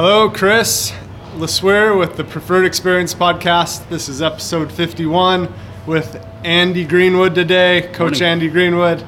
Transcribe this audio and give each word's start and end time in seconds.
Hello, 0.00 0.30
Chris 0.30 0.92
LeSueur 1.38 1.98
with 1.98 2.16
the 2.16 2.22
Preferred 2.22 2.64
Experience 2.64 3.12
Podcast. 3.14 3.88
This 3.88 4.08
is 4.08 4.22
episode 4.22 4.70
51 4.70 5.52
with 5.88 6.24
Andy 6.44 6.84
Greenwood 6.84 7.34
today, 7.34 7.90
Coach 7.92 8.20
Morning. 8.20 8.22
Andy 8.22 8.48
Greenwood. 8.48 9.04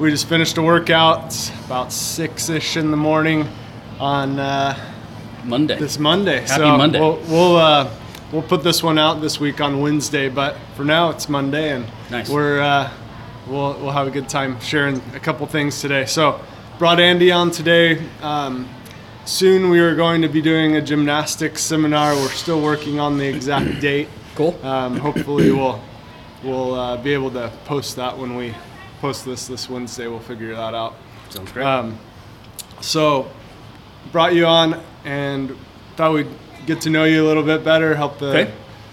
We 0.00 0.10
just 0.10 0.28
finished 0.28 0.58
a 0.58 0.62
workout. 0.62 1.26
It's 1.26 1.50
about 1.64 1.92
six 1.92 2.48
ish 2.48 2.76
in 2.76 2.90
the 2.90 2.96
morning 2.96 3.46
on 4.00 4.40
uh, 4.40 4.76
Monday. 5.44 5.78
this 5.78 6.00
Monday. 6.00 6.40
Happy 6.40 6.54
so 6.54 6.76
Monday. 6.76 6.98
We'll 6.98 7.20
we'll, 7.28 7.56
uh, 7.56 7.88
we'll 8.32 8.42
put 8.42 8.64
this 8.64 8.82
one 8.82 8.98
out 8.98 9.20
this 9.20 9.38
week 9.38 9.60
on 9.60 9.80
Wednesday, 9.80 10.28
but 10.28 10.56
for 10.74 10.84
now 10.84 11.10
it's 11.10 11.28
Monday, 11.28 11.70
and 11.70 11.86
Nice. 12.10 12.28
we're 12.28 12.60
uh, 12.60 12.90
we'll 13.46 13.74
we'll 13.74 13.92
have 13.92 14.08
a 14.08 14.10
good 14.10 14.28
time 14.28 14.58
sharing 14.58 14.96
a 15.14 15.20
couple 15.20 15.46
things 15.46 15.80
today. 15.80 16.04
So 16.04 16.40
brought 16.80 16.98
Andy 16.98 17.30
on 17.30 17.52
today. 17.52 18.04
Um, 18.22 18.68
soon 19.24 19.70
we 19.70 19.80
are 19.80 19.94
going 19.94 20.22
to 20.22 20.28
be 20.28 20.42
doing 20.42 20.76
a 20.76 20.80
gymnastics 20.82 21.62
seminar. 21.62 22.14
We're 22.14 22.28
still 22.30 22.60
working 22.60 23.00
on 23.00 23.18
the 23.18 23.26
exact 23.26 23.80
date. 23.80 24.08
Cool. 24.34 24.58
Um, 24.64 24.96
hopefully 24.98 25.50
we'll 25.52 25.80
we'll 26.42 26.74
uh, 26.74 26.96
be 26.96 27.12
able 27.12 27.30
to 27.32 27.52
post 27.64 27.96
that 27.96 28.16
when 28.16 28.36
we 28.36 28.54
post 29.00 29.24
this 29.24 29.46
this 29.46 29.68
Wednesday. 29.68 30.06
We'll 30.08 30.20
figure 30.20 30.54
that 30.54 30.74
out. 30.74 30.94
Sounds 31.30 31.52
great. 31.52 31.64
Um, 31.66 31.98
so, 32.80 33.30
brought 34.10 34.34
you 34.34 34.46
on 34.46 34.82
and 35.04 35.56
thought 35.96 36.12
we'd 36.12 36.26
get 36.66 36.80
to 36.82 36.90
know 36.90 37.04
you 37.04 37.24
a 37.24 37.26
little 37.26 37.42
bit 37.42 37.64
better, 37.64 37.94
help 37.94 38.18
the 38.18 38.26
Okay. 38.30 38.52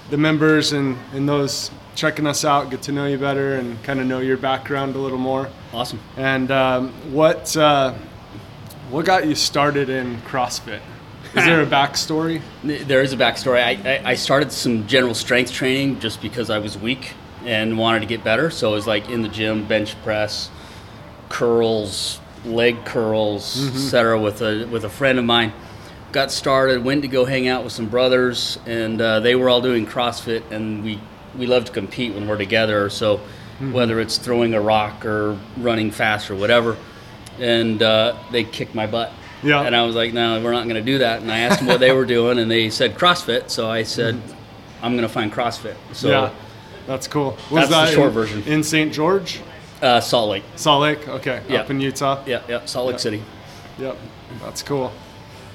the 0.09 0.17
members 0.17 0.71
and, 0.73 0.97
and 1.13 1.27
those 1.27 1.71
checking 1.95 2.25
us 2.25 2.45
out 2.45 2.69
get 2.69 2.81
to 2.83 2.91
know 2.91 3.05
you 3.07 3.17
better 3.17 3.55
and 3.55 3.81
kind 3.83 3.99
of 3.99 4.05
know 4.07 4.19
your 4.19 4.37
background 4.37 4.95
a 4.95 4.97
little 4.99 5.17
more. 5.17 5.49
awesome. 5.73 5.99
And 6.17 6.49
um, 6.51 6.89
what 7.11 7.55
uh, 7.57 7.93
what 8.89 9.05
got 9.05 9.27
you 9.27 9.35
started 9.35 9.89
in 9.89 10.17
CrossFit? 10.21 10.81
Is 11.35 11.45
there 11.45 11.61
a 11.61 11.65
backstory? 11.77 12.41
There 12.63 13.01
is 13.01 13.13
a 13.13 13.17
backstory. 13.17 13.63
I, 13.63 13.97
I, 13.97 14.11
I 14.11 14.15
started 14.15 14.51
some 14.51 14.87
general 14.87 15.13
strength 15.13 15.51
training 15.51 15.99
just 15.99 16.21
because 16.21 16.49
I 16.49 16.57
was 16.57 16.77
weak 16.77 17.13
and 17.45 17.77
wanted 17.77 17.99
to 17.99 18.05
get 18.07 18.23
better. 18.23 18.49
So 18.49 18.71
it 18.71 18.75
was 18.75 18.87
like 18.87 19.09
in 19.09 19.21
the 19.21 19.29
gym, 19.29 19.67
bench 19.67 20.01
press, 20.03 20.49
curls, 21.29 22.19
leg 22.45 22.83
curls, 22.85 23.67
etc. 23.75 24.19
With 24.19 24.41
a 24.41 24.65
with 24.65 24.85
a 24.85 24.89
friend 24.89 25.19
of 25.19 25.25
mine. 25.25 25.53
Got 26.11 26.31
started, 26.31 26.83
went 26.83 27.03
to 27.03 27.07
go 27.07 27.25
hang 27.25 27.47
out 27.47 27.63
with 27.63 27.71
some 27.71 27.87
brothers, 27.87 28.57
and 28.65 28.99
uh, 28.99 29.19
they 29.19 29.35
were 29.35 29.47
all 29.47 29.61
doing 29.61 29.85
CrossFit, 29.85 30.49
and 30.49 30.83
we 30.83 30.99
we 31.37 31.45
love 31.45 31.65
to 31.65 31.71
compete 31.71 32.15
when 32.15 32.27
we're 32.27 32.37
together. 32.37 32.89
So 32.89 33.21
whether 33.59 33.99
it's 33.99 34.17
throwing 34.17 34.53
a 34.53 34.61
rock 34.61 35.05
or 35.05 35.37
running 35.57 35.91
fast 35.91 36.31
or 36.31 36.35
whatever, 36.35 36.77
and 37.39 37.81
uh, 37.81 38.17
they 38.31 38.43
kicked 38.43 38.75
my 38.75 38.87
butt. 38.87 39.11
Yeah. 39.43 39.61
And 39.61 39.75
I 39.75 39.83
was 39.85 39.95
like, 39.95 40.13
no, 40.13 40.41
we're 40.43 40.51
not 40.51 40.63
going 40.63 40.75
to 40.75 40.81
do 40.81 40.97
that. 40.99 41.21
And 41.21 41.31
I 41.31 41.39
asked 41.39 41.59
them 41.59 41.67
what 41.67 41.79
they 41.79 41.91
were 41.93 42.05
doing, 42.05 42.39
and 42.39 42.51
they 42.51 42.69
said 42.69 42.95
CrossFit. 42.95 43.49
So 43.49 43.69
I 43.69 43.83
said, 43.83 44.21
I'm 44.81 44.93
going 44.93 45.03
to 45.07 45.09
find 45.13 45.31
CrossFit. 45.31 45.75
So 45.93 46.09
yeah, 46.09 46.33
that's 46.87 47.07
cool. 47.07 47.37
Was 47.49 47.69
That's 47.69 47.91
the 47.91 47.95
short 47.95 48.07
in, 48.09 48.13
version. 48.13 48.43
in 48.43 48.63
St. 48.63 48.91
George, 48.93 49.39
uh, 49.81 50.01
Salt 50.01 50.29
Lake. 50.29 50.43
Salt 50.57 50.81
Lake? 50.81 51.07
Okay, 51.07 51.41
Yeah. 51.47 51.61
up 51.61 51.69
in 51.69 51.79
Utah. 51.79 52.21
Yeah, 52.25 52.41
yeah, 52.49 52.65
Salt 52.65 52.87
Lake 52.87 52.93
Yeah. 52.95 52.97
City. 52.97 53.23
Yep, 53.79 53.97
that's 54.41 54.61
cool. 54.61 54.91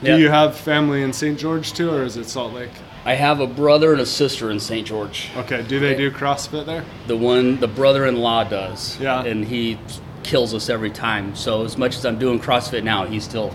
Do 0.03 0.11
Yeah. 0.11 0.17
you 0.17 0.29
have 0.31 0.57
family 0.57 1.03
in 1.03 1.13
St. 1.13 1.39
George 1.39 1.73
too, 1.75 1.91
or 1.91 2.03
is 2.05 2.17
it 2.17 2.27
Salt 2.27 2.55
Lake? 2.55 2.71
I 3.07 3.15
have 3.15 3.41
a 3.41 3.47
brother 3.47 3.93
and 3.93 4.01
a 4.01 4.07
sister 4.07 4.51
in 4.51 4.59
St. 4.61 4.87
George. 4.87 5.29
Okay, 5.37 5.63
do 5.63 5.79
they 5.79 5.95
do 5.95 6.11
CrossFit 6.11 6.65
there? 6.65 6.85
The 7.07 7.17
one, 7.19 7.61
the 7.61 7.69
brother-in-law 7.69 8.45
does. 8.45 8.99
Yeah. 8.99 9.23
And 9.23 9.45
he 9.45 9.79
kills 10.25 10.55
us 10.55 10.69
every 10.69 10.91
time. 10.91 11.35
So 11.37 11.65
as 11.65 11.77
much 11.79 11.97
as 11.97 12.05
I'm 12.05 12.19
doing 12.19 12.41
CrossFit 12.41 12.83
now, 12.83 13.05
he's 13.05 13.25
still. 13.25 13.55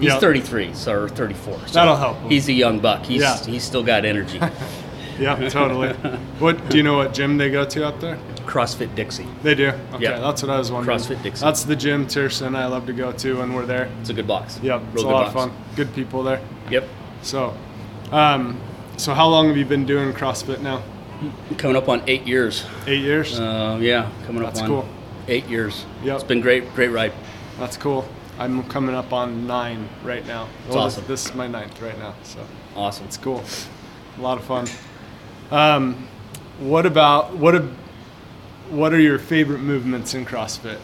He's 0.00 0.08
Yeah. 0.08 0.18
33 0.18 0.74
so, 0.74 0.92
or 1.02 1.08
34. 1.08 1.58
So 1.66 1.72
That'll 1.74 1.94
help 1.96 2.16
him. 2.18 2.30
He's 2.30 2.48
a 2.48 2.52
young 2.52 2.80
buck. 2.80 3.04
He's 3.04 3.20
Yeah. 3.22 3.38
he's 3.44 3.62
still 3.62 3.82
got 3.82 4.04
energy. 4.04 4.40
Yeah, 5.16 5.48
totally. 5.48 5.92
what 6.40 6.68
do 6.68 6.76
you 6.76 6.82
know? 6.82 6.96
What 6.96 7.14
gym 7.14 7.38
they 7.38 7.48
go 7.48 7.64
to 7.64 7.86
out 7.86 8.00
there? 8.00 8.18
CrossFit 8.46 8.96
Dixie. 8.96 9.28
They 9.44 9.54
do. 9.54 9.68
Okay, 9.92 10.02
Yeah. 10.02 10.18
that's 10.18 10.42
what 10.42 10.50
I 10.50 10.58
was 10.58 10.72
wondering. 10.72 10.98
CrossFit 10.98 11.22
Dixie. 11.22 11.44
That's 11.44 11.62
the 11.62 11.76
gym 11.76 12.06
Tirsa 12.06 12.46
and 12.48 12.56
I 12.56 12.66
love 12.66 12.86
to 12.86 12.92
go 12.92 13.12
to 13.12 13.38
when 13.38 13.52
we're 13.54 13.64
there. 13.64 13.88
It's 14.00 14.10
a 14.10 14.12
good 14.12 14.26
box. 14.26 14.58
Yep, 14.60 14.80
Real 14.80 14.90
it's 14.92 15.02
a 15.02 15.04
good 15.04 15.12
lot 15.12 15.22
box. 15.22 15.28
of 15.28 15.34
fun. 15.52 15.52
Good 15.76 15.94
people 15.94 16.24
there. 16.24 16.40
Yep. 16.68 16.88
So, 17.22 17.54
um, 18.10 18.58
so 18.96 19.14
how 19.14 19.28
long 19.28 19.46
have 19.46 19.56
you 19.56 19.64
been 19.64 19.86
doing 19.86 20.12
CrossFit 20.12 20.60
now? 20.60 20.82
Coming 21.58 21.76
up 21.76 21.88
on 21.88 22.02
eight 22.08 22.26
years. 22.26 22.64
Eight 22.88 23.00
years. 23.00 23.38
Uh, 23.38 23.78
yeah, 23.80 24.10
coming 24.26 24.42
up 24.42 24.48
That's 24.54 24.62
on 24.62 24.68
cool. 24.68 24.88
Eight 25.28 25.46
years. 25.46 25.84
Yep. 26.02 26.14
It's 26.16 26.24
been 26.24 26.40
great, 26.40 26.72
great 26.74 26.88
ride. 26.88 27.12
That's 27.58 27.76
cool. 27.76 28.08
I'm 28.38 28.64
coming 28.68 28.94
up 28.94 29.12
on 29.12 29.46
nine 29.46 29.88
right 30.02 30.26
now. 30.26 30.48
That's 30.64 30.74
Well, 30.74 30.84
awesome. 30.86 31.02
This, 31.06 31.22
this 31.24 31.30
is 31.30 31.36
my 31.36 31.46
ninth 31.46 31.80
right 31.80 31.98
now, 31.98 32.14
so 32.24 32.44
Awesome. 32.74 33.06
it's 33.06 33.16
cool. 33.16 33.42
A 34.18 34.20
lot 34.20 34.38
of 34.38 34.44
fun. 34.44 34.66
Um, 35.50 36.08
what 36.58 36.86
about 36.86 37.36
what? 37.36 37.54
A, 37.54 37.68
what 38.70 38.92
are 38.92 38.98
your 39.00 39.18
favorite 39.18 39.60
movements 39.60 40.14
in 40.14 40.24
CrossFit? 40.24 40.78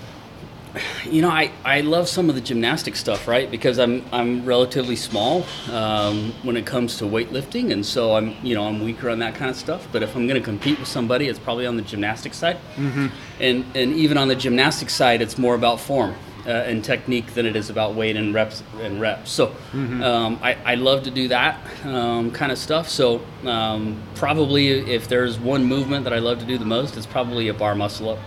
You 1.04 1.22
know, 1.22 1.30
I, 1.30 1.50
I 1.64 1.80
love 1.80 2.08
some 2.08 2.28
of 2.28 2.34
the 2.34 2.40
gymnastic 2.40 2.96
stuff, 2.96 3.26
right? 3.26 3.50
Because 3.50 3.78
I'm 3.78 4.04
I'm 4.12 4.44
relatively 4.44 4.96
small 4.96 5.44
um, 5.70 6.32
when 6.42 6.56
it 6.56 6.66
comes 6.66 6.98
to 6.98 7.04
weightlifting, 7.04 7.72
and 7.72 7.84
so 7.84 8.14
I'm 8.14 8.34
you 8.44 8.54
know 8.54 8.64
I'm 8.64 8.82
weaker 8.82 9.10
on 9.10 9.18
that 9.20 9.34
kind 9.34 9.50
of 9.50 9.56
stuff. 9.56 9.88
But 9.92 10.02
if 10.02 10.14
I'm 10.14 10.26
going 10.26 10.40
to 10.40 10.44
compete 10.44 10.78
with 10.78 10.88
somebody, 10.88 11.28
it's 11.28 11.38
probably 11.38 11.66
on 11.66 11.76
the 11.76 11.82
gymnastic 11.82 12.34
side, 12.34 12.58
mm-hmm. 12.76 13.08
and 13.40 13.64
and 13.74 13.92
even 13.94 14.18
on 14.18 14.28
the 14.28 14.36
gymnastic 14.36 14.90
side, 14.90 15.22
it's 15.22 15.38
more 15.38 15.54
about 15.54 15.80
form 15.80 16.14
uh, 16.46 16.50
and 16.50 16.84
technique 16.84 17.34
than 17.34 17.46
it 17.46 17.56
is 17.56 17.70
about 17.70 17.94
weight 17.94 18.16
and 18.16 18.34
reps 18.34 18.62
and 18.80 19.00
reps. 19.00 19.30
So 19.30 19.54
um, 20.02 20.38
I, 20.42 20.56
I 20.64 20.74
love 20.76 21.02
to 21.04 21.10
do 21.10 21.28
that 21.28 21.60
um, 21.84 22.30
kind 22.30 22.52
of 22.52 22.58
stuff. 22.58 22.88
So 22.88 23.20
um, 23.44 24.02
probably 24.14 24.68
if 24.68 25.08
there's 25.08 25.38
one 25.38 25.64
movement 25.64 26.04
that 26.04 26.12
I 26.12 26.18
love 26.18 26.38
to 26.40 26.46
do 26.46 26.58
the 26.58 26.64
most, 26.64 26.96
it's 26.96 27.06
probably 27.06 27.48
a 27.48 27.54
bar 27.54 27.74
muscle 27.74 28.10
up. 28.10 28.18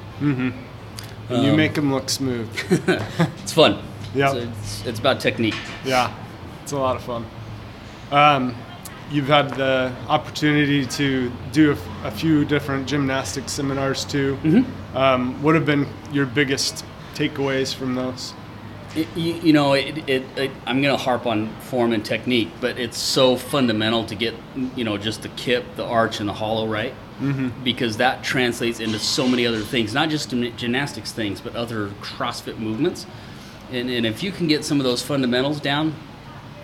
And 1.30 1.44
you 1.44 1.52
Um, 1.52 1.58
make 1.58 1.74
them 1.74 1.92
look 1.94 2.10
smooth. 2.10 2.50
It's 3.44 3.54
fun. 3.54 3.80
Yep. 4.16 4.36
It's, 4.36 4.46
it's, 4.46 4.86
it's 4.86 5.00
about 5.00 5.20
technique. 5.20 5.56
yeah, 5.86 6.14
it's 6.62 6.72
a 6.72 6.78
lot 6.78 6.96
of 6.96 7.02
fun. 7.04 7.26
Um, 8.12 8.56
you've 9.12 9.28
had 9.28 9.50
the 9.56 9.92
opportunity 10.08 10.86
to 10.86 11.32
do 11.52 11.76
a 12.04 12.12
few 12.12 12.46
different 12.46 12.88
gymnastic 12.88 13.50
seminars 13.50 14.06
too. 14.06 14.38
Mm-hmm. 14.44 14.98
Um, 14.98 15.42
what 15.42 15.56
have 15.56 15.66
been 15.66 15.88
your 16.12 16.26
biggest 16.26 16.86
takeaways 17.16 17.74
from 17.74 17.96
those? 17.96 18.34
It, 18.96 19.08
you, 19.16 19.34
you 19.36 19.54
know, 19.54 19.74
it, 19.74 20.08
it, 20.08 20.24
it, 20.38 20.52
I'm 20.68 20.82
going 20.84 20.96
to 20.96 21.04
harp 21.04 21.26
on 21.26 21.50
form 21.62 21.94
and 21.94 22.06
technique, 22.06 22.50
but 22.62 22.78
it's 22.78 22.98
so 23.00 23.36
fundamental 23.36 24.06
to 24.06 24.14
get, 24.16 24.36
you 24.76 24.84
know, 24.84 24.98
just 24.98 25.24
the 25.24 25.30
kip, 25.30 25.64
the 25.76 25.84
arch, 25.86 26.20
and 26.20 26.30
the 26.30 26.34
hollow 26.34 26.68
right. 26.68 26.94
Mm-hmm. 27.20 27.64
Because 27.64 27.98
that 27.98 28.24
translates 28.24 28.80
into 28.80 28.98
so 28.98 29.28
many 29.28 29.46
other 29.46 29.62
things, 29.62 29.94
not 29.94 30.10
just 30.10 30.30
gymnastics 30.30 31.12
things, 31.12 31.40
but 31.40 31.56
other 31.56 31.90
CrossFit 32.02 32.58
movements. 32.58 33.06
And, 33.72 33.90
and 33.90 34.06
if 34.06 34.24
you 34.24 34.32
can 34.32 34.48
get 34.48 34.66
some 34.66 34.80
of 34.80 34.84
those 34.84 35.02
fundamentals 35.02 35.62
down, 35.62 35.94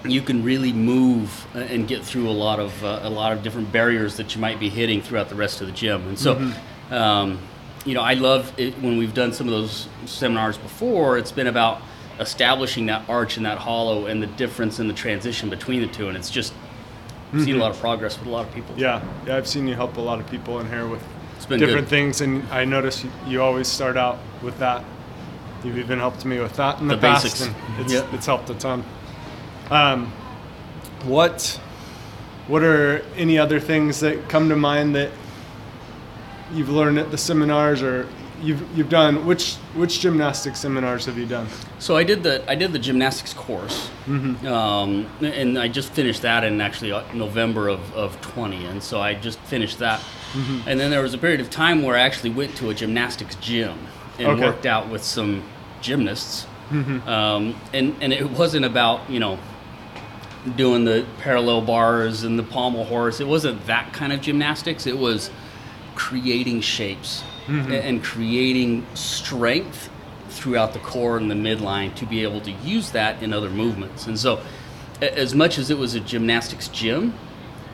you 0.05 0.21
can 0.21 0.43
really 0.43 0.71
move 0.71 1.47
uh, 1.55 1.59
and 1.59 1.87
get 1.87 2.03
through 2.03 2.29
a 2.29 2.31
lot 2.31 2.59
of 2.59 2.83
uh, 2.83 2.99
a 3.03 3.09
lot 3.09 3.33
of 3.33 3.43
different 3.43 3.71
barriers 3.71 4.17
that 4.17 4.33
you 4.33 4.41
might 4.41 4.59
be 4.59 4.69
hitting 4.69 5.01
throughout 5.01 5.29
the 5.29 5.35
rest 5.35 5.61
of 5.61 5.67
the 5.67 5.73
gym. 5.73 6.07
And 6.07 6.17
so, 6.17 6.51
um, 6.89 7.39
you 7.85 7.93
know, 7.93 8.01
I 8.01 8.13
love 8.13 8.53
it 8.57 8.75
when 8.81 8.97
we've 8.97 9.13
done 9.13 9.33
some 9.33 9.47
of 9.47 9.51
those 9.51 9.87
seminars 10.05 10.57
before. 10.57 11.17
It's 11.17 11.31
been 11.31 11.47
about 11.47 11.81
establishing 12.19 12.85
that 12.87 13.07
arch 13.09 13.37
and 13.37 13.45
that 13.45 13.57
hollow 13.57 14.05
and 14.05 14.21
the 14.21 14.27
difference 14.27 14.79
in 14.79 14.87
the 14.87 14.93
transition 14.93 15.49
between 15.49 15.81
the 15.81 15.87
two. 15.87 16.07
And 16.07 16.17
it's 16.17 16.29
just 16.29 16.53
I've 17.33 17.43
seen 17.43 17.55
a 17.55 17.59
lot 17.59 17.71
of 17.71 17.79
progress 17.79 18.17
with 18.17 18.27
a 18.27 18.31
lot 18.31 18.47
of 18.47 18.53
people. 18.53 18.73
Yeah, 18.77 19.01
yeah, 19.27 19.37
I've 19.37 19.47
seen 19.47 19.67
you 19.67 19.75
help 19.75 19.97
a 19.97 20.01
lot 20.01 20.19
of 20.19 20.29
people 20.29 20.59
in 20.59 20.67
here 20.67 20.87
with 20.87 21.01
different 21.47 21.59
good. 21.81 21.87
things, 21.87 22.21
and 22.21 22.43
I 22.51 22.65
notice 22.65 23.03
you, 23.03 23.11
you 23.27 23.41
always 23.41 23.67
start 23.67 23.97
out 23.97 24.17
with 24.41 24.57
that. 24.59 24.83
You've 25.63 25.77
even 25.77 25.99
helped 25.99 26.25
me 26.25 26.39
with 26.39 26.55
that 26.55 26.79
in 26.79 26.87
the, 26.87 26.95
The 26.95 27.01
past, 27.01 27.23
basics. 27.25 27.41
and 27.47 27.55
it's, 27.81 27.93
Yep. 27.93 28.13
it's 28.13 28.25
helped 28.25 28.49
a 28.49 28.55
ton. 28.55 28.83
Um, 29.69 30.11
what 31.03 31.59
what 32.47 32.63
are 32.63 33.03
any 33.15 33.37
other 33.37 33.59
things 33.59 33.99
that 33.99 34.27
come 34.27 34.49
to 34.49 34.55
mind 34.55 34.95
that 34.95 35.11
you've 36.53 36.69
learned 36.69 36.97
at 36.97 37.11
the 37.11 37.17
seminars, 37.17 37.83
or 37.83 38.07
you've 38.41 38.77
you've 38.77 38.89
done? 38.89 39.25
Which 39.25 39.55
which 39.75 39.99
gymnastic 39.99 40.55
seminars 40.55 41.05
have 41.05 41.17
you 41.17 41.25
done? 41.25 41.47
So 41.79 41.95
I 41.95 42.03
did 42.03 42.23
the 42.23 42.43
I 42.49 42.55
did 42.55 42.73
the 42.73 42.79
gymnastics 42.79 43.33
course, 43.33 43.89
um, 44.07 45.07
and 45.21 45.57
I 45.57 45.67
just 45.67 45.91
finished 45.93 46.21
that 46.23 46.43
in 46.43 46.61
actually 46.61 46.91
uh, 46.91 47.03
November 47.13 47.67
of, 47.67 47.93
of 47.95 48.19
20, 48.21 48.65
and 48.65 48.81
so 48.83 48.99
I 49.01 49.13
just 49.13 49.39
finished 49.41 49.79
that. 49.79 50.01
And 50.67 50.79
then 50.79 50.91
there 50.91 51.01
was 51.01 51.13
a 51.13 51.17
period 51.17 51.39
of 51.41 51.49
time 51.49 51.81
where 51.81 51.95
I 51.95 52.01
actually 52.01 52.29
went 52.29 52.55
to 52.57 52.69
a 52.69 52.73
gymnastics 52.73 53.35
gym 53.35 53.77
and 54.19 54.27
Okay. 54.27 54.43
worked 54.45 54.65
out 54.65 54.89
with 54.89 55.03
some 55.03 55.43
gymnasts, 55.81 56.45
um, 56.71 57.55
and 57.73 57.95
and 58.01 58.13
it 58.13 58.29
wasn't 58.31 58.65
about 58.65 59.09
you 59.09 59.19
know 59.19 59.39
doing 60.55 60.85
the 60.85 61.05
parallel 61.19 61.61
bars 61.61 62.23
and 62.23 62.37
the 62.39 62.43
pommel 62.43 62.85
horse. 62.85 63.19
It 63.19 63.27
wasn't 63.27 63.65
that 63.65 63.91
kind 63.93 64.13
of 64.13 64.21
gymnastics. 64.21 64.85
It 64.87 64.97
was 64.97 65.29
creating 65.95 66.61
shapes 66.61 67.23
Mm-hmm. 67.49 67.71
and 67.71 68.03
creating 68.03 68.85
strength 68.93 69.89
throughout 70.29 70.73
the 70.73 70.79
core 70.79 71.17
and 71.17 71.31
the 71.31 71.35
midline 71.35 71.95
to 71.95 72.05
be 72.05 72.21
able 72.21 72.41
to 72.41 72.51
use 72.51 72.91
that 72.91 73.23
in 73.23 73.33
other 73.33 73.49
movements. 73.49 74.05
And 74.05 74.19
so 74.19 74.39
as 75.01 75.33
much 75.33 75.57
as 75.57 75.71
it 75.71 75.77
was 75.79 75.95
a 75.95 75.99
gymnastics 75.99 76.67
gym, 76.67 77.15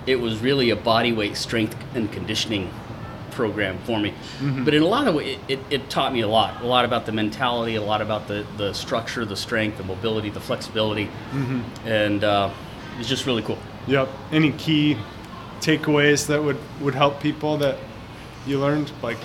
it 0.07 0.15
was 0.15 0.39
really 0.39 0.69
a 0.69 0.77
body 0.77 1.11
weight 1.11 1.35
strength 1.35 1.75
and 1.93 2.09
conditioning 2.09 2.71
program 3.31 3.77
for 3.79 3.99
me. 3.99 4.13
But 4.63 4.73
in 4.73 4.81
a 4.81 4.87
lot 4.87 5.09
of 5.09 5.15
ways, 5.15 5.37
it, 5.49 5.59
it, 5.59 5.59
it 5.69 5.89
taught 5.89 6.13
me 6.13 6.21
a 6.21 6.27
lot. 6.27 6.61
A 6.61 6.65
lot 6.65 6.85
about 6.85 7.05
the 7.05 7.11
mentality, 7.11 7.75
a 7.75 7.81
lot 7.81 8.01
about 8.01 8.29
the, 8.29 8.45
the 8.55 8.71
structure, 8.71 9.25
the 9.25 9.35
strength, 9.35 9.77
the 9.77 9.83
mobility, 9.83 10.29
the 10.29 10.39
flexibility. 10.39 11.09
And 11.83 12.23
uh, 12.23 12.49
it's 12.97 13.09
just 13.09 13.25
really 13.25 13.41
cool. 13.41 13.59
Yep. 13.87 14.07
Any 14.31 14.53
key 14.53 14.97
takeaways 15.59 16.27
that 16.27 16.41
would 16.41 16.57
would 16.79 16.95
help 16.95 17.19
people 17.19 17.57
that 17.57 17.77
you 18.47 18.59
learned? 18.59 18.91
Like, 19.01 19.17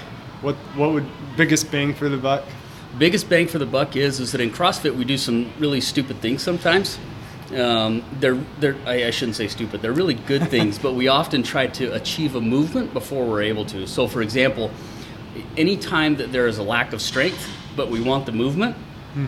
what 0.42 0.56
what 0.76 0.92
would 0.92 1.06
biggest 1.36 1.70
bang 1.70 1.94
for 1.94 2.08
the 2.08 2.16
buck? 2.16 2.44
biggest 2.98 3.28
bang 3.28 3.46
for 3.46 3.58
the 3.58 3.66
buck 3.66 3.94
is 3.96 4.18
is 4.20 4.32
that 4.32 4.40
in 4.40 4.50
CrossFit 4.50 4.94
we 4.96 5.04
do 5.04 5.16
some 5.16 5.52
really 5.58 5.80
stupid 5.80 6.20
things 6.20 6.42
sometimes. 6.42 6.98
Um, 7.56 8.04
they're 8.20 8.38
they're 8.58 8.76
I, 8.86 9.06
I 9.06 9.10
shouldn't 9.10 9.36
say 9.36 9.48
stupid. 9.48 9.82
They're 9.82 9.92
really 9.92 10.14
good 10.14 10.48
things, 10.54 10.78
but 10.78 10.94
we 10.94 11.08
often 11.08 11.42
try 11.42 11.66
to 11.68 11.94
achieve 11.94 12.36
a 12.36 12.40
movement 12.40 12.92
before 12.92 13.24
we're 13.26 13.42
able 13.42 13.64
to. 13.66 13.86
So, 13.86 14.06
for 14.06 14.22
example, 14.22 14.70
any 15.56 15.76
time 15.76 16.16
that 16.16 16.32
there 16.32 16.46
is 16.46 16.58
a 16.58 16.62
lack 16.62 16.92
of 16.92 17.00
strength, 17.00 17.48
but 17.76 17.88
we 17.88 18.00
want 18.00 18.26
the 18.26 18.32
movement, 18.32 18.76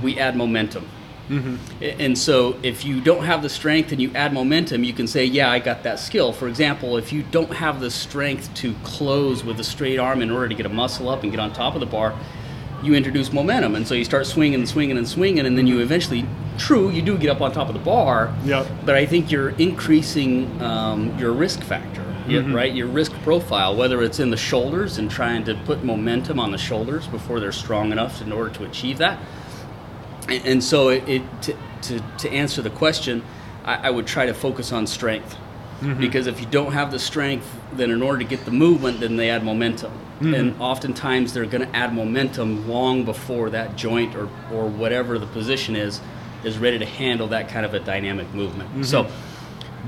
we 0.03 0.19
add 0.19 0.37
momentum. 0.37 0.88
A- 1.30 2.00
And 2.00 2.16
so, 2.19 2.56
if 2.62 2.84
you 2.84 3.00
don't 3.00 3.24
have 3.24 3.42
the 3.42 3.48
strength 3.48 3.92
and 3.92 4.00
you 4.00 4.10
add 4.14 4.32
momentum, 4.32 4.84
you 4.84 4.92
can 4.92 5.06
say, 5.06 5.24
Yeah, 5.24 5.50
I 5.50 5.58
got 5.58 5.82
that 5.84 5.98
skill. 5.98 6.32
For 6.32 6.48
example, 6.48 6.96
if 6.96 7.12
you 7.12 7.22
don't 7.30 7.52
have 7.54 7.80
the 7.80 7.90
strength 7.90 8.52
to 8.54 8.74
close 8.84 9.44
with 9.44 9.58
a 9.60 9.64
straight 9.64 9.98
arm 9.98 10.20
in 10.22 10.30
order 10.30 10.48
to 10.48 10.54
get 10.54 10.66
a 10.66 10.70
muscle 10.70 11.08
up 11.08 11.22
and 11.22 11.30
get 11.30 11.40
on 11.40 11.52
top 11.52 11.74
of 11.74 11.80
the 11.80 11.86
bar, 11.86 12.14
you 12.82 12.94
introduce 12.94 13.32
momentum. 13.32 13.76
And 13.76 13.86
so 13.86 13.94
you 13.94 14.04
start 14.04 14.26
swinging 14.26 14.60
and 14.60 14.69
swinging 14.69 14.98
and 14.98 15.06
swinging, 15.08 15.46
and 15.46 15.56
then 15.56 15.66
you 15.69 15.78
eventually, 15.80 16.26
true, 16.58 16.90
you 16.90 17.00
do 17.00 17.16
get 17.16 17.30
up 17.30 17.40
on 17.40 17.52
top 17.52 17.69
of 17.69 17.74
the 17.74 17.80
bar, 17.80 18.34
Yep. 18.44 18.66
but 18.84 18.96
I 18.96 19.06
think 19.06 19.30
you're 19.30 19.50
increasing 19.50 20.60
um, 20.60 21.16
your 21.19 21.32
risk 21.32 21.60
factor, 21.62 22.02
yeah, 22.26 22.40
right? 22.52 22.72
Your 22.74 22.88
risk 22.88 23.12
profile, 23.22 23.76
whether 23.76 24.02
it's 24.02 24.19
in 24.19 24.30
the 24.30 24.36
shoulders 24.36 24.98
and 24.98 25.08
trying 25.10 25.44
to 25.44 25.54
put 25.64 25.84
momentum 25.84 26.40
on 26.40 26.50
the 26.50 26.58
shoulders 26.58 27.06
before 27.06 27.38
they're 27.40 27.52
strong 27.52 27.92
enough 27.92 28.20
in 28.20 28.32
order 28.32 28.50
to 28.54 28.64
achieve 28.64 28.98
that. 28.98 29.19
And, 30.44 30.62
so, 30.62 30.88
it, 30.88 31.08
it 31.08 31.43
to, 31.43 31.56
to, 31.82 32.05
to 32.19 32.31
answer 32.31 32.62
the 32.62 32.70
question, 32.70 33.23
I, 33.64 33.88
I 33.88 33.90
would 33.90 34.06
try 34.06 34.26
to 34.26 34.34
focus 34.34 34.73
on 34.73 34.87
strength. 34.87 35.37
Mm-hmm. 35.81 35.99
Because 35.99 36.29
if 36.29 36.40
you 36.40 36.46
don't 36.46 36.73
have 36.73 36.93
the 36.93 36.99
strength, 36.99 37.46
then 37.73 37.90
in 37.90 38.02
order 38.02 38.19
to 38.19 38.25
get 38.25 38.44
the 38.44 38.52
movement, 38.52 39.00
then 39.00 39.17
they 39.17 39.31
add 39.31 39.43
momentum. 39.44 39.93
Mm-hmm. 39.93 40.34
And 40.34 40.61
oftentimes 40.61 41.32
they're 41.32 41.44
going 41.46 41.69
to 41.69 41.76
add 41.76 41.93
momentum 41.93 42.69
long 42.69 43.05
before 43.05 43.50
that 43.50 43.76
joint 43.76 44.14
or, 44.14 44.29
or 44.52 44.69
whatever 44.69 45.19
the 45.19 45.26
position 45.26 45.75
is 45.75 46.00
is 46.44 46.58
ready 46.58 46.79
to 46.79 46.87
handle 46.87 47.29
that 47.29 47.49
kind 47.49 47.67
of 47.67 47.75
a 47.75 47.81
dynamic 47.81 48.32
movement. 48.32 48.70
Mm-hmm. 48.70 48.82
So 48.84 49.08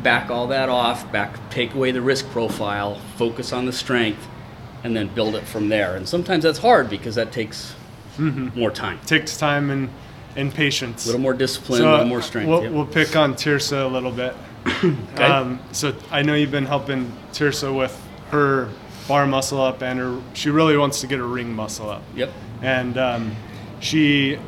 back 0.03 0.31
all 0.31 0.49
that 0.49 0.69
off, 0.69 1.11
back 1.13 1.39
take 1.51 1.75
away 1.75 1.93
the 1.93 2.03
risk 2.03 2.29
profile, 2.31 2.99
focus 3.17 3.53
on 3.53 3.67
the 3.67 3.73
strength, 3.73 4.27
and 4.83 4.97
then 4.97 5.09
build 5.15 5.37
it 5.37 5.45
from 5.45 5.69
there. 5.69 5.95
And 5.95 6.09
sometimes 6.09 6.43
that's 6.43 6.59
hard 6.59 6.91
because 6.91 7.15
that 7.15 7.31
takes 7.31 7.75
more 8.19 8.71
time. 8.71 8.99
Takes 9.07 9.37
time 9.37 9.71
and 9.71 9.89
and 10.37 10.53
patience. 10.55 11.05
A 11.05 11.09
little 11.09 11.21
more 11.21 11.35
discipline, 11.35 11.79
So, 11.81 11.91
a 11.91 11.93
little 11.93 12.07
more 12.07 12.23
strength. 12.23 12.49
We'll, 12.49 12.63
yep. 12.65 12.73
we'll 12.73 12.87
pick 12.87 13.15
on 13.17 13.35
Tirsa 13.35 13.85
a 13.85 13.89
little 13.89 14.13
bit. 14.13 14.35
Okay. 15.15 15.25
Um, 15.25 15.61
so 15.73 15.95
I 16.11 16.23
know 16.23 16.35
you've 16.35 16.51
been 16.51 16.67
helping 16.67 17.13
Tirsa 17.33 17.75
with 17.77 17.95
her 18.31 18.69
bar 19.07 19.27
muscle 19.27 19.61
up, 19.61 19.83
and 19.83 19.99
her 19.99 20.21
she 20.33 20.51
really 20.51 20.77
wants 20.77 21.01
to 21.03 21.07
get 21.07 21.19
her 21.19 21.27
ring 21.27 21.55
muscle 21.55 21.89
up. 21.91 22.03
yep. 22.17 22.31
And 22.63 22.97
um, 22.99 23.37
she 23.81 24.39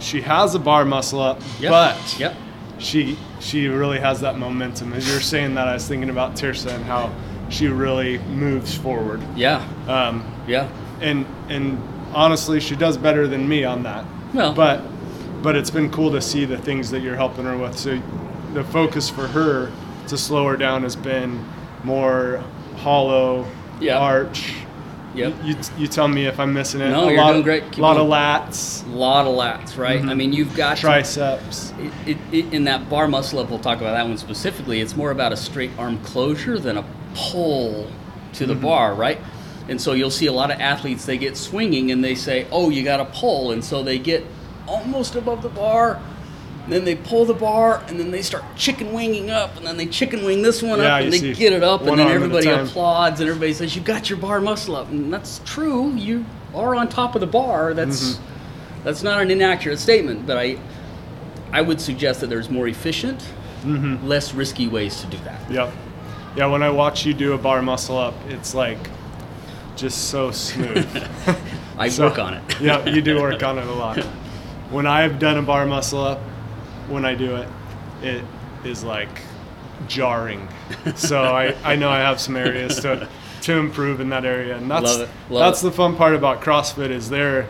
she 0.00 0.20
has 0.22 0.54
a 0.54 0.58
bar 0.58 0.84
muscle 0.84 1.20
up, 1.20 1.40
Yep. 1.60 1.70
but 1.70 2.16
yep. 2.18 2.34
she 2.78 3.16
she 3.40 3.68
really 3.68 3.98
has 4.00 4.20
that 4.20 4.38
momentum. 4.38 4.92
As 4.92 5.08
you're 5.08 5.20
saying 5.20 5.54
that, 5.54 5.68
I 5.68 5.74
was 5.74 5.86
thinking 5.88 6.10
about 6.10 6.34
Tirsa 6.34 6.72
and 6.74 6.84
how 6.84 7.10
she 7.48 7.68
really 7.68 8.18
moves 8.18 8.74
forward. 8.76 9.22
Yeah. 9.36 9.64
Um, 9.88 10.24
Yeah. 10.46 10.68
and 11.00 11.24
and 11.48 11.78
honestly, 12.12 12.60
she 12.60 12.74
does 12.76 12.96
better 12.98 13.26
than 13.28 13.48
me 13.48 13.64
on 13.64 13.84
that. 13.84 14.04
Well. 14.34 14.52
but 14.52 14.82
but 15.44 15.54
it's 15.54 15.70
been 15.70 15.90
cool 15.90 16.10
to 16.10 16.22
see 16.22 16.46
the 16.46 16.56
things 16.56 16.90
that 16.90 17.00
you're 17.00 17.14
helping 17.14 17.44
her 17.44 17.56
with. 17.56 17.78
So 17.78 18.00
the 18.54 18.64
focus 18.64 19.10
for 19.10 19.26
her 19.28 19.70
to 20.08 20.16
slow 20.16 20.48
her 20.48 20.56
down 20.56 20.82
has 20.84 20.96
been 20.96 21.44
more 21.84 22.42
hollow 22.78 23.46
Yeah. 23.78 23.98
arch. 23.98 24.54
Yep. 25.14 25.34
You, 25.44 25.56
you 25.78 25.86
tell 25.86 26.08
me 26.08 26.26
if 26.26 26.40
I'm 26.40 26.52
missing 26.54 26.80
it. 26.80 26.88
No, 26.88 27.08
a 27.08 27.12
you're 27.12 27.20
lot, 27.20 27.32
doing 27.32 27.44
great. 27.44 27.62
A 27.62 27.66
Keep 27.66 27.78
lot 27.78 27.98
of 27.98 28.08
lats, 28.08 28.84
A 28.86 28.88
lot 28.88 29.26
of 29.26 29.36
lats, 29.36 29.76
right? 29.76 30.00
Mm-hmm. 30.00 30.08
I 30.08 30.14
mean, 30.14 30.32
you've 30.32 30.56
got 30.56 30.76
to- 30.76 30.80
triceps. 30.80 31.74
it, 32.06 32.16
it, 32.32 32.52
in 32.52 32.64
that 32.64 32.88
bar 32.88 33.06
muscle 33.06 33.38
up, 33.38 33.50
we'll 33.50 33.58
talk 33.58 33.78
about 33.78 33.92
that 33.92 34.08
one 34.08 34.16
specifically. 34.16 34.80
It's 34.80 34.96
more 34.96 35.10
about 35.10 35.32
a 35.32 35.36
straight 35.36 35.70
arm 35.78 35.98
closure 36.00 36.58
than 36.58 36.78
a 36.78 36.84
pull 37.14 37.88
to 38.32 38.46
the 38.46 38.54
mm-hmm. 38.54 38.62
bar, 38.62 38.94
right? 38.94 39.18
And 39.68 39.78
so 39.80 39.92
you'll 39.92 40.10
see 40.10 40.26
a 40.26 40.32
lot 40.32 40.50
of 40.50 40.58
athletes 40.58 41.04
they 41.04 41.18
get 41.18 41.36
swinging 41.36 41.92
and 41.92 42.02
they 42.02 42.14
say, 42.14 42.46
"Oh, 42.50 42.70
you 42.70 42.82
got 42.82 42.96
to 42.96 43.04
pull," 43.06 43.50
and 43.52 43.64
so 43.64 43.82
they 43.82 43.98
get 43.98 44.24
almost 44.66 45.14
above 45.14 45.42
the 45.42 45.48
bar. 45.48 46.00
Then 46.66 46.84
they 46.86 46.94
pull 46.96 47.26
the 47.26 47.34
bar 47.34 47.84
and 47.88 48.00
then 48.00 48.10
they 48.10 48.22
start 48.22 48.42
chicken 48.56 48.92
winging 48.94 49.30
up 49.30 49.54
and 49.58 49.66
then 49.66 49.76
they 49.76 49.84
chicken 49.84 50.24
wing 50.24 50.40
this 50.40 50.62
one 50.62 50.78
Yeah, 50.78 50.94
up 50.96 51.02
and 51.02 51.12
they 51.12 51.32
get 51.34 51.52
it 51.52 51.62
up 51.62 51.82
and 51.82 51.90
then 51.90 52.00
arm 52.00 52.08
at 52.08 52.12
a 52.12 52.14
everybody 52.14 52.48
applauds 52.48 53.20
and 53.20 53.28
everybody 53.28 53.52
says 53.52 53.76
you 53.76 53.82
got 53.82 54.08
your 54.08 54.18
bar 54.18 54.40
muscle 54.40 54.74
up 54.74 54.88
and 54.90 55.12
that's 55.12 55.40
true 55.44 55.90
you 55.92 56.24
are 56.54 56.74
on 56.74 56.88
top 56.88 57.14
of 57.14 57.20
the 57.20 57.26
bar 57.26 57.74
that's 57.74 58.14
Mm-hmm. 58.14 58.82
that's 58.84 59.02
not 59.02 59.20
an 59.20 59.30
inaccurate 59.30 59.76
statement 59.78 60.26
but 60.26 60.38
I 60.38 60.56
I 61.52 61.60
would 61.60 61.82
suggest 61.82 62.22
that 62.22 62.28
there's 62.28 62.48
more 62.48 62.66
efficient, 62.66 63.20
Mm-hmm. 63.64 64.06
less 64.06 64.32
risky 64.32 64.66
ways 64.66 65.00
to 65.02 65.06
do 65.08 65.18
that. 65.24 65.50
Yep. 65.50 65.70
Yeah, 66.36 66.46
when 66.46 66.62
I 66.62 66.70
watch 66.70 67.04
you 67.04 67.12
do 67.12 67.34
a 67.34 67.38
bar 67.38 67.60
muscle 67.60 67.98
up, 67.98 68.14
it's 68.30 68.54
like 68.54 68.78
just 69.76 70.08
so 70.08 70.30
smooth. 70.30 70.86
I 71.78 71.90
So- 71.90 72.08
work 72.08 72.18
on 72.18 72.32
it. 72.34 72.42
yeah, 72.60 72.84
you 72.88 73.02
do 73.02 73.20
work 73.20 73.42
on 73.42 73.58
it 73.58 73.66
a 73.66 73.72
lot. 73.72 73.98
When 74.74 74.88
I've 74.88 75.20
done 75.20 75.36
a 75.36 75.42
bar 75.42 75.66
muscle 75.66 76.02
up, 76.02 76.18
when 76.88 77.04
I 77.04 77.14
do 77.14 77.36
it, 77.36 77.48
it 78.02 78.24
is 78.64 78.82
like 78.82 79.20
jarring. 79.86 80.48
So 80.96 81.22
I, 81.22 81.54
I 81.62 81.76
know 81.76 81.88
I 81.90 81.98
have 81.98 82.20
some 82.20 82.34
areas 82.34 82.80
to 82.80 83.08
to 83.42 83.52
improve 83.56 84.00
in 84.00 84.08
that 84.08 84.24
area, 84.24 84.56
and 84.56 84.68
that's 84.68 84.82
Love 84.84 85.00
it, 85.02 85.08
love 85.30 85.40
that's 85.46 85.62
it. 85.62 85.66
the 85.66 85.70
fun 85.70 85.94
part 85.94 86.16
about 86.16 86.40
CrossFit 86.40 86.90
is 86.90 87.08
there. 87.08 87.46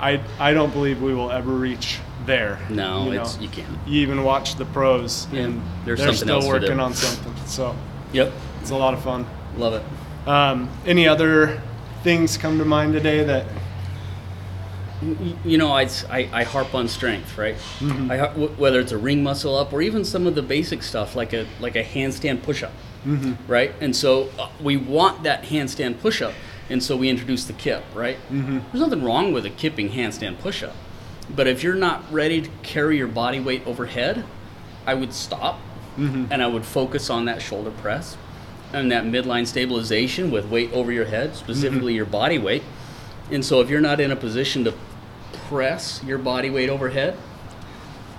I 0.00 0.20
I 0.40 0.52
don't 0.52 0.72
believe 0.72 1.00
we 1.00 1.14
will 1.14 1.30
ever 1.30 1.52
reach 1.52 2.00
there. 2.26 2.58
No, 2.68 3.04
you 3.04 3.20
it's 3.20 3.36
know? 3.36 3.42
you 3.42 3.48
can't. 3.50 3.78
You 3.86 4.00
even 4.00 4.24
watch 4.24 4.56
the 4.56 4.64
pros, 4.64 5.28
Yeah, 5.30 5.42
and 5.42 5.62
there's 5.84 6.00
they're 6.00 6.12
still 6.12 6.48
working 6.48 6.80
on 6.80 6.92
something. 6.92 7.34
So 7.46 7.76
Yep, 8.12 8.32
it's 8.62 8.70
a 8.70 8.76
lot 8.76 8.94
of 8.94 9.02
fun. 9.04 9.26
love 9.56 9.74
it. 9.74 10.28
Um, 10.28 10.68
any 10.84 11.06
other 11.06 11.62
things 12.02 12.36
come 12.36 12.58
to 12.58 12.64
mind 12.64 12.94
today 12.94 13.22
that 13.22 13.46
You 15.44 15.58
know, 15.58 15.70
I, 15.72 15.88
I, 16.10 16.28
I 16.32 16.42
harp 16.44 16.74
on 16.74 16.88
strength, 16.88 17.38
right? 17.38 17.54
Mm-hmm. 17.78 18.10
I, 18.10 18.26
whether 18.56 18.80
it's 18.80 18.92
a 18.92 18.98
ring 18.98 19.22
muscle 19.22 19.56
up 19.56 19.72
or 19.72 19.80
even 19.80 20.04
some 20.04 20.26
of 20.26 20.34
the 20.34 20.42
basic 20.42 20.82
stuff 20.82 21.14
like 21.14 21.32
a 21.32 21.46
like 21.60 21.76
a 21.76 21.84
handstand 21.84 22.42
push 22.42 22.62
up, 22.62 22.72
Mm-hmm. 23.06 23.50
right? 23.50 23.72
And 23.80 23.94
so 23.94 24.28
uh, 24.38 24.48
we 24.60 24.76
want 24.76 25.22
that 25.22 25.44
handstand 25.44 26.00
push 26.00 26.20
up, 26.20 26.34
and 26.68 26.82
so 26.82 26.96
we 26.96 27.08
introduce 27.08 27.44
the 27.44 27.52
kip, 27.52 27.84
right? 27.94 28.16
Mm-hmm. 28.30 28.58
There's 28.72 28.80
nothing 28.80 29.04
wrong 29.04 29.32
with 29.32 29.46
a 29.46 29.50
kipping 29.50 29.90
handstand 29.90 30.40
push 30.40 30.64
up, 30.64 30.74
but 31.34 31.46
if 31.46 31.62
you're 31.62 31.76
not 31.76 32.02
ready 32.12 32.42
to 32.42 32.50
carry 32.62 32.96
your 32.98 33.06
body 33.06 33.38
weight 33.38 33.64
overhead, 33.66 34.24
I 34.86 34.94
would 34.94 35.12
stop 35.12 35.60
Mm-hmm. 35.96 36.32
and 36.32 36.40
I 36.44 36.46
would 36.46 36.64
focus 36.64 37.10
on 37.10 37.24
that 37.24 37.42
shoulder 37.42 37.72
press 37.72 38.16
and 38.72 38.92
that 38.92 39.02
midline 39.02 39.48
stabilization 39.48 40.30
with 40.30 40.46
weight 40.48 40.72
over 40.72 40.92
your 40.92 41.06
head, 41.06 41.34
specifically 41.34 41.92
your 41.94 42.04
body 42.06 42.38
weight. 42.38 42.62
And 43.32 43.44
so 43.44 43.60
if 43.60 43.68
you're 43.68 43.80
not 43.80 43.98
in 43.98 44.12
a 44.12 44.16
position 44.16 44.62
to 44.62 44.74
press 45.48 46.02
your 46.04 46.18
body 46.18 46.50
weight 46.50 46.68
overhead, 46.68 47.16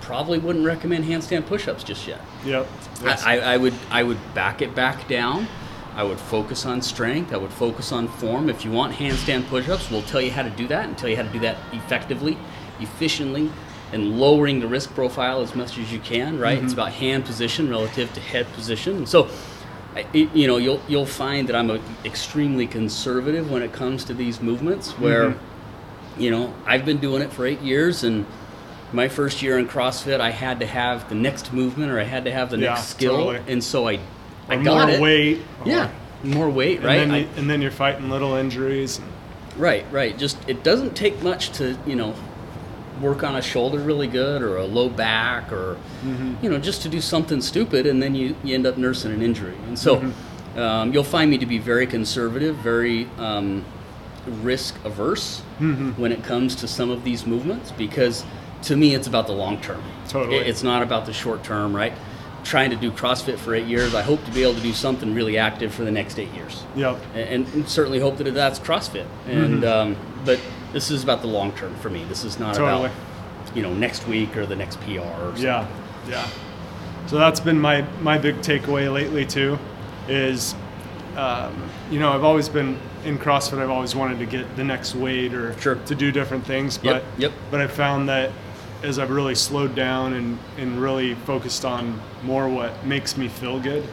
probably 0.00 0.38
wouldn't 0.38 0.64
recommend 0.64 1.04
handstand 1.04 1.46
push-ups 1.46 1.84
just 1.84 2.06
yet. 2.06 2.20
Yep. 2.44 2.66
I, 3.04 3.38
I, 3.38 3.56
would 3.56 3.74
I 3.90 4.02
would 4.02 4.18
back 4.34 4.60
it 4.60 4.74
back 4.74 5.08
down. 5.08 5.46
I 5.94 6.02
would 6.02 6.18
focus 6.18 6.66
on 6.66 6.82
strength. 6.82 7.32
I 7.32 7.36
would 7.36 7.52
focus 7.52 7.92
on 7.92 8.08
form. 8.08 8.48
If 8.48 8.64
you 8.64 8.70
want 8.70 8.94
handstand 8.94 9.46
push-ups, 9.48 9.90
we'll 9.90 10.02
tell 10.02 10.20
you 10.20 10.30
how 10.30 10.42
to 10.42 10.50
do 10.50 10.66
that 10.68 10.86
and 10.86 10.96
tell 10.96 11.08
you 11.08 11.16
how 11.16 11.22
to 11.22 11.28
do 11.28 11.40
that 11.40 11.56
effectively, 11.72 12.36
efficiently, 12.80 13.50
and 13.92 14.18
lowering 14.18 14.60
the 14.60 14.68
risk 14.68 14.94
profile 14.94 15.40
as 15.40 15.54
much 15.54 15.78
as 15.78 15.92
you 15.92 15.98
can. 16.00 16.38
Right? 16.38 16.58
It's 16.58 16.72
mm-hmm. 16.72 16.80
about 16.80 16.92
hand 16.92 17.24
position 17.24 17.68
relative 17.68 18.12
to 18.14 18.20
head 18.20 18.46
position. 18.52 18.96
And 18.96 19.08
so, 19.08 19.28
I- 19.94 20.06
you 20.12 20.46
know, 20.46 20.58
you'll 20.58 20.80
you'll 20.88 21.06
find 21.06 21.48
that 21.48 21.56
I'm 21.56 21.70
a, 21.70 21.80
extremely 22.04 22.66
conservative 22.66 23.50
when 23.50 23.62
it 23.62 23.72
comes 23.72 24.04
to 24.04 24.14
these 24.14 24.40
movements. 24.40 24.92
Where, 24.92 25.30
mm-hmm. 25.30 25.44
You 26.20 26.30
know, 26.30 26.54
I've 26.66 26.84
been 26.84 26.98
doing 26.98 27.22
it 27.22 27.32
for 27.32 27.46
eight 27.46 27.60
years 27.60 28.04
and. 28.04 28.26
My 28.92 29.06
first 29.06 29.40
year 29.40 29.56
in 29.56 29.68
CrossFit, 29.68 30.18
I 30.18 30.30
had 30.32 30.58
to 30.58 30.66
have 30.66 31.08
the 31.08 31.14
next 31.14 31.52
movement, 31.52 31.92
or 31.92 32.00
I 32.00 32.02
had 32.02 32.24
to 32.24 32.32
have 32.32 32.50
the 32.50 32.58
Yeah, 32.58 32.70
next 32.70 32.88
skill, 32.88 33.18
totally. 33.18 33.40
and 33.46 33.62
so 33.62 33.86
I, 33.86 34.00
I 34.48 34.56
Or 34.56 34.64
got 34.64 34.88
more 34.88 34.90
it. 34.96 35.00
weight. 35.00 35.42
Yeah, 35.64 35.90
more 36.24 36.50
weight, 36.50 36.78
And 36.78 36.86
right? 36.86 36.96
then, 36.96 37.10
I- 37.12 37.18
you, 37.18 37.28
and 37.36 37.48
then 37.48 37.62
you're 37.62 37.70
fighting 37.70 38.10
little 38.10 38.34
injuries. 38.34 39.00
right, 39.56 39.84
right. 39.92 40.18
Just 40.18 40.38
it 40.48 40.64
doesn't 40.64 40.96
take 40.96 41.22
much 41.22 41.50
to 41.58 41.78
you 41.86 41.94
know 41.94 42.16
work 43.00 43.22
on 43.22 43.36
a 43.36 43.42
shoulder 43.42 43.78
really 43.78 44.08
good 44.08 44.42
or 44.42 44.56
a 44.56 44.64
low 44.64 44.88
back 44.88 45.52
or 45.52 45.76
you 46.42 46.50
know 46.50 46.58
just 46.58 46.82
to 46.82 46.88
do 46.88 47.00
something 47.00 47.40
stupid 47.40 47.86
and 47.86 48.02
then 48.02 48.16
you, 48.16 48.34
you 48.42 48.56
end 48.56 48.66
up 48.66 48.76
nursing 48.76 49.12
an 49.12 49.22
injury 49.22 49.54
and 49.68 49.78
so 49.78 50.12
um, 50.56 50.92
you'll 50.92 51.04
find 51.04 51.30
me 51.30 51.38
to 51.38 51.46
be 51.46 51.58
very 51.58 51.86
conservative 51.86 52.56
very 52.56 53.08
um, 53.18 53.64
risk 54.42 54.74
averse 54.84 55.40
when 55.96 56.12
it 56.12 56.22
comes 56.24 56.54
to 56.56 56.68
some 56.68 56.90
of 56.90 57.04
these 57.04 57.26
movements 57.26 57.70
because 57.72 58.24
to 58.62 58.76
me 58.76 58.94
it's 58.94 59.06
about 59.06 59.26
the 59.26 59.32
long 59.32 59.60
term 59.60 59.82
Totally. 60.08 60.36
It- 60.36 60.46
it's 60.46 60.62
not 60.62 60.82
about 60.82 61.06
the 61.06 61.12
short 61.12 61.42
term 61.44 61.74
right 61.74 61.92
trying 62.44 62.70
to 62.70 62.76
do 62.76 62.90
crossfit 62.90 63.36
for 63.38 63.54
eight 63.54 63.66
years 63.66 63.94
i 63.94 64.00
hope 64.02 64.22
to 64.24 64.30
be 64.32 64.42
able 64.42 64.54
to 64.54 64.60
do 64.62 64.72
something 64.72 65.14
really 65.14 65.36
active 65.38 65.72
for 65.74 65.84
the 65.84 65.90
next 65.90 66.18
eight 66.18 66.32
years 66.32 66.62
Yep. 66.76 66.98
and, 67.14 67.46
and 67.48 67.68
certainly 67.68 67.98
hope 68.00 68.16
that 68.18 68.32
that's 68.34 68.58
CrossFit. 68.58 69.06
And 69.26 69.64
um, 69.64 69.96
but 70.24 70.38
this 70.72 70.90
is 70.90 71.02
about 71.02 71.20
the 71.22 71.26
long 71.28 71.52
term 71.52 71.74
for 71.76 71.90
me. 71.90 72.04
This 72.04 72.24
is 72.24 72.38
not 72.38 72.54
Totally. 72.54 72.86
about 72.86 73.56
you 73.56 73.62
know 73.62 73.72
next 73.74 74.06
week 74.06 74.36
or 74.36 74.46
the 74.46 74.56
next 74.56 74.80
PR. 74.82 75.00
Or 75.00 75.04
something. 75.34 75.44
Yeah, 75.44 75.66
yeah. 76.08 76.28
So 77.06 77.16
that's 77.18 77.40
been 77.40 77.58
my 77.60 77.82
my 78.00 78.16
big 78.18 78.36
takeaway 78.36 78.92
lately 78.92 79.26
too, 79.26 79.58
is, 80.08 80.54
um, 81.16 81.52
you 81.90 81.98
know, 81.98 82.12
I've 82.12 82.22
always 82.24 82.48
been 82.48 82.78
in 83.04 83.18
CrossFit. 83.18 83.58
I've 83.60 83.70
always 83.70 83.94
wanted 83.94 84.18
to 84.18 84.26
get 84.26 84.56
the 84.56 84.64
next 84.64 84.94
weight 84.94 85.32
or 85.34 85.58
Sure. 85.60 85.76
to 85.76 85.94
do 85.94 86.12
different 86.12 86.44
things. 86.46 86.78
But 86.78 87.04
yep. 87.18 87.32
but 87.50 87.60
I 87.60 87.66
found 87.66 88.08
that 88.08 88.30
as 88.82 88.98
I've 88.98 89.10
really 89.10 89.34
slowed 89.34 89.74
down 89.74 90.12
and 90.14 90.38
and 90.58 90.80
really 90.80 91.14
focused 91.14 91.64
on 91.64 92.00
more 92.22 92.48
what 92.48 92.84
makes 92.84 93.16
me 93.16 93.28
feel 93.28 93.58
good, 93.60 93.84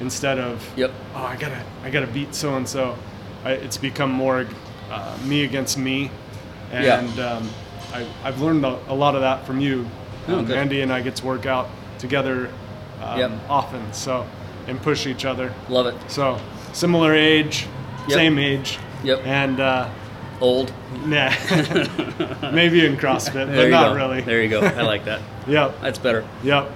instead 0.00 0.38
of 0.38 0.62
Yep. 0.76 0.92
oh 1.14 1.24
I 1.24 1.36
gotta 1.36 1.62
I 1.84 1.90
gotta 1.90 2.06
beat 2.06 2.34
so 2.34 2.56
and 2.56 2.68
so, 2.68 2.96
it's 3.44 3.76
become 3.76 4.10
more 4.10 4.46
uh, 4.90 5.16
me 5.24 5.44
against 5.44 5.78
me, 5.78 6.10
Yeah. 6.72 7.00
and 7.00 7.18
um, 7.20 7.50
I, 7.92 8.06
I've 8.24 8.40
learned 8.40 8.64
a, 8.64 8.78
a 8.88 8.94
lot 8.94 9.14
of 9.14 9.20
that 9.22 9.44
from 9.46 9.60
you. 9.60 9.84
Oh, 10.28 10.38
Um. 10.38 10.50
Andy 10.52 10.80
and 10.82 10.92
I 10.92 11.00
get 11.02 11.16
to 11.16 11.26
work 11.26 11.46
out 11.46 11.68
together 11.98 12.50
um, 13.02 13.18
Yep. 13.18 13.30
often, 13.48 13.92
so 13.92 14.24
and 14.68 14.80
push 14.82 15.06
each 15.06 15.24
other. 15.24 15.52
Love 15.68 15.86
it. 15.86 15.94
So 16.10 16.38
similar 16.72 17.14
age, 17.14 17.66
Yep. 18.08 18.16
same 18.16 18.38
age, 18.38 18.78
Yep. 19.04 19.26
and 19.26 19.60
uh, 19.60 19.88
Old. 20.40 20.72
nah, 21.06 21.30
maybe 22.52 22.84
in 22.86 22.96
CrossFit, 22.96 23.46
but 23.54 23.68
not 23.70 23.88
go. 23.90 23.94
really. 23.94 24.20
There 24.20 24.42
you 24.42 24.48
go. 24.48 24.60
I 24.60 24.82
like 24.82 25.04
that. 25.06 25.20
Yep, 25.48 25.80
That's 25.80 25.98
better. 26.00 26.26
yep. 26.42 26.70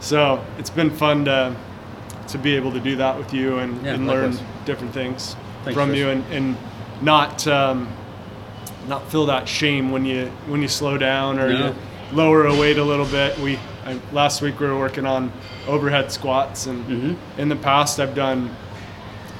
So 0.00 0.44
it's 0.58 0.70
been 0.70 0.90
fun 0.90 1.24
to 1.26 1.54
to 2.28 2.36
be 2.38 2.56
able 2.56 2.72
to 2.72 2.80
do 2.80 2.96
that 2.96 3.16
with 3.16 3.32
you 3.32 3.58
and, 3.58 3.82
Yeah, 3.84 3.94
and 3.94 4.06
learn 4.06 4.36
different 4.66 4.92
things 4.92 5.34
Thanks, 5.64 5.74
from 5.78 5.88
Chris. 5.90 5.98
you 5.98 6.08
and, 6.10 6.24
and 6.32 6.56
not 7.00 7.46
um, 7.46 7.88
not 8.88 9.08
feel 9.10 9.26
that 9.26 9.46
shame 9.48 9.92
when 9.92 10.04
you 10.04 10.26
when 10.48 10.60
you 10.62 10.68
slow 10.68 10.98
down 10.98 11.38
or 11.38 11.48
No. 11.52 11.66
you 11.68 11.74
lower 12.12 12.46
a 12.46 12.54
weight 12.56 12.76
a 12.78 12.84
little 12.84 13.06
bit. 13.06 13.38
We 13.38 13.56
I, 13.86 13.98
last 14.12 14.42
week 14.42 14.58
we 14.60 14.66
were 14.66 14.78
working 14.78 15.06
on 15.06 15.32
overhead 15.68 16.10
squats 16.12 16.66
and 16.66 16.84
Mhm. 16.86 17.16
in 17.38 17.48
the 17.48 17.56
past 17.56 18.00
I've 18.00 18.14
done 18.16 18.50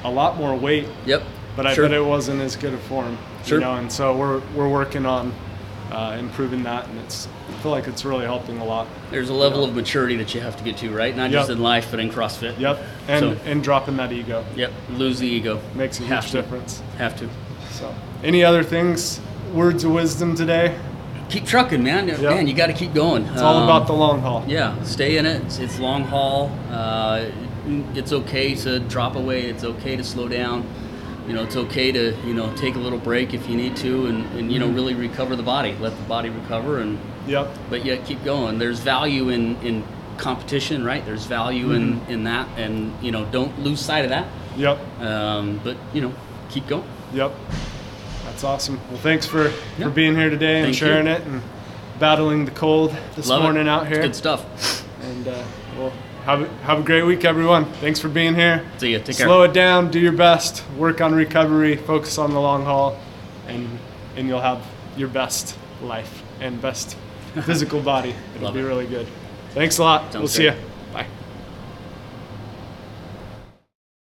a 0.05 0.11
lot 0.11 0.37
more 0.37 0.55
weight, 0.55 0.87
Yep. 1.07 1.23
but 1.57 1.67
I 1.67 1.75
Sure. 1.75 1.85
bet 1.88 1.95
it 1.97 2.05
wasn't 2.05 2.40
as 2.40 2.57
good 2.57 2.75
a 2.75 2.78
form. 2.78 3.19
Sure. 3.45 3.59
You 3.59 3.64
know, 3.64 3.75
and 3.75 3.90
so 3.90 4.14
we're 4.17 4.40
we're 4.55 4.69
working 4.69 5.07
on 5.07 5.33
uh, 5.93 6.17
improving 6.19 6.62
that, 6.64 6.87
and 6.87 6.99
it's 7.00 7.26
I 7.49 7.62
feel 7.62 7.71
like 7.73 7.87
it's 7.88 8.05
really 8.05 8.26
helping 8.26 8.59
a 8.59 8.64
lot. 8.64 8.87
There's 9.11 9.31
a 9.31 9.35
level 9.35 9.64
of 9.64 9.75
maturity 9.75 10.17
that 10.17 10.35
you 10.35 10.40
have 10.43 10.55
to 10.59 10.62
get 10.64 10.76
to, 10.78 10.90
right? 10.90 11.17
Not 11.17 11.31
Yep. 11.31 11.40
just 11.40 11.50
in 11.50 11.62
life, 11.62 11.88
but 11.90 11.99
in 11.99 12.11
CrossFit. 12.11 12.59
Yep, 12.59 12.78
and 13.09 13.21
So- 13.21 13.37
and 13.47 13.62
dropping 13.62 13.97
that 13.97 14.12
ego 14.12 14.45
Yep. 14.55 14.71
Lose 14.97 15.19
the 15.19 15.26
ego. 15.26 15.59
makes 15.75 15.99
a 15.99 16.02
Have 16.05 16.25
huge 16.25 16.33
to. 16.33 16.43
difference. 16.43 16.83
Have 16.99 17.17
to. 17.21 17.28
So, 17.73 17.95
any 18.23 18.45
other 18.45 18.62
things, 18.62 19.21
words 19.55 19.83
of 19.85 19.93
wisdom 19.93 20.35
today? 20.37 20.75
Keep 21.31 21.47
trucking, 21.47 21.83
man. 21.83 22.07
Man, 22.23 22.47
you 22.47 22.55
got 22.55 22.67
to 22.69 22.73
keep 22.73 22.93
going. 22.95 23.25
It's 23.33 23.40
all 23.43 23.62
about 23.64 23.87
the 23.87 23.93
long 23.95 24.21
haul. 24.21 24.45
Yeah, 24.47 24.75
stay 24.83 25.17
in 25.19 25.25
it. 25.26 25.43
It's, 25.47 25.59
it's 25.59 25.78
long 25.78 26.05
haul. 26.05 26.50
Uh, 26.73 27.23
it's 27.94 28.12
okay 28.12 28.54
to 28.56 28.80
drop 28.80 29.16
away. 29.16 29.42
It's 29.46 29.64
okay 29.64 29.96
to 29.96 30.04
slow 30.04 30.28
down. 30.28 30.66
You 31.26 31.34
know, 31.34 31.42
it's 31.44 31.56
okay 31.56 31.92
to 31.92 32.16
you 32.26 32.34
know 32.34 32.54
take 32.56 32.75
a 32.75 32.78
little 32.78 32.98
break 32.98 33.34
if 33.34 33.48
you 33.48 33.56
need 33.56 33.76
to, 33.76 34.06
and, 34.06 34.25
and 34.38 34.50
you 34.52 34.58
know 34.58 34.68
really 34.68 34.94
recover 34.94 35.37
the 35.37 35.42
body. 35.42 35.75
Let 35.80 35.96
the 35.96 36.02
body 36.04 36.30
recover, 36.30 36.78
and 36.80 36.98
Yep. 37.26 37.50
but 37.68 37.84
yet 37.84 38.06
keep 38.06 38.25
going. 38.25 38.58
There's 38.58 38.80
value 38.80 39.28
in 39.28 39.56
in 39.62 39.84
competition, 40.16 40.84
right? 40.84 41.04
There's 41.04 41.26
value 41.26 41.72
in 41.72 42.00
in 42.08 42.25
that, 42.25 42.48
and 42.56 42.92
you 43.02 43.12
know 43.12 43.26
don't 43.26 43.58
lose 43.60 43.80
sight 43.80 44.04
of 44.04 44.10
that. 44.10 44.26
Yep. 44.56 44.78
Um, 45.02 45.60
but 45.62 45.76
you 45.92 46.00
know, 46.00 46.12
keep 46.48 46.66
going. 46.66 46.88
Yep. 47.12 47.32
That's 48.25 48.44
awesome. 48.44 48.80
Well, 48.90 48.98
thanks 49.00 49.26
for, 49.26 49.44
Yeah. 49.78 49.84
for 49.84 49.90
being 49.90 50.14
here 50.14 50.30
today 50.30 50.58
and 50.58 50.66
Thank 50.66 50.76
sharing 50.76 51.06
you. 51.06 51.12
it 51.12 51.22
and 51.26 51.42
battling 51.98 52.44
the 52.44 52.50
cold 52.52 52.94
this 53.16 53.26
Love 53.28 53.42
morning 53.42 53.66
it. 53.66 53.68
out 53.68 53.82
It's 53.84 53.92
here. 53.92 54.02
good 54.02 54.14
stuff. 54.14 54.84
And 55.02 55.26
uh, 55.28 55.42
well, 55.78 55.92
have 56.28 56.42
a, 56.42 56.49
have 56.64 56.80
a 56.80 56.82
great 56.82 57.04
week, 57.04 57.25
everyone. 57.25 57.64
Thanks 57.80 57.99
for 57.99 58.08
being 58.11 58.35
here. 58.35 58.62
See 58.76 58.92
ya. 58.92 58.99
Take 58.99 59.16
care. 59.16 59.26
Slow 59.26 59.44
it 59.44 59.54
down. 59.54 59.90
Do 59.90 59.99
your 59.99 60.12
best. 60.12 60.62
Work 60.76 61.00
on 61.00 61.14
recovery. 61.14 61.76
Focus 61.76 62.18
on 62.18 62.32
the 62.35 62.40
long 62.40 62.64
haul, 62.64 63.00
and 63.47 63.78
and 64.14 64.28
you'll 64.28 64.42
have 64.42 64.62
your 64.94 65.08
best 65.08 65.56
life 65.80 66.23
and 66.40 66.61
best 66.61 66.99
physical 67.44 67.80
body. 67.80 68.14
It'll 68.35 68.44
Love 68.44 68.54
be 68.54 68.61
it. 68.61 68.64
really 68.64 68.87
good. 68.87 69.06
Thanks 69.52 69.78
a 69.78 69.82
lot. 69.82 70.12
Sounds 70.12 70.16
we'll 70.16 70.28
see 70.28 70.44
you. 70.44 70.54